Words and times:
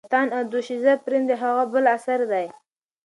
شیطان 0.05 0.27
او 0.35 0.43
دوشیزه 0.51 0.91
پریم 1.03 1.23
د 1.27 1.31
هغه 1.41 1.63
بل 1.73 1.85
اثر 1.95 2.19
دی. 2.31 2.45